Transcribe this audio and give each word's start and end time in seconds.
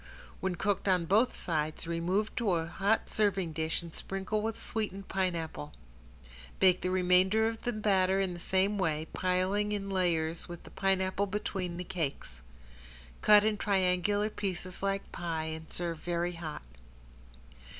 When 0.39 0.55
cooked 0.55 0.87
on 0.87 1.05
both 1.05 1.35
sides 1.35 1.85
remove 1.85 2.35
to 2.37 2.53
a 2.53 2.65
hot 2.65 3.07
serving 3.07 3.53
dish 3.53 3.83
and 3.83 3.93
sprinkle 3.93 4.41
with 4.41 4.59
sweetened 4.59 5.09
pineapple. 5.09 5.73
Bake 6.59 6.81
the 6.81 6.89
remainder 6.89 7.47
of 7.47 7.59
batter 7.83 8.19
in 8.19 8.33
the 8.33 8.39
same 8.39 8.79
way, 8.79 9.05
piling 9.13 9.73
in 9.73 9.91
layers 9.91 10.49
with 10.49 10.63
the 10.63 10.71
pineapple 10.71 11.27
between 11.27 11.77
the 11.77 11.83
cakes. 11.83 12.41
Cut 13.21 13.43
in 13.43 13.57
triangular 13.57 14.31
pieces 14.31 14.81
like 14.81 15.11
pie 15.11 15.43
and 15.43 15.71
serve 15.71 15.99
very 15.99 16.31
hot. 16.33 16.63